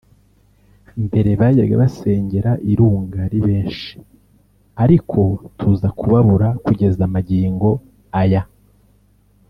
Mbere 1.05 1.29
bajyaga 1.39 1.75
basengera 1.81 2.51
i 2.71 2.73
Runga 2.79 3.17
ari 3.25 3.39
benshi 3.47 3.91
ariko 4.83 5.19
tuza 5.57 5.87
kubabura 5.99 6.47
kugeza 6.65 7.03
magingo 7.13 7.69
aya 8.21 8.41